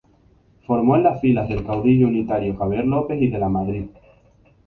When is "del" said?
1.47-1.63